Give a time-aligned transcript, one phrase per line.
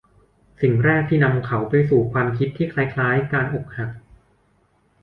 [0.61, 3.91] สิ่งแรกที่นำเขาไปสู่ความคิดที่คล้าย ๆ การอกหัก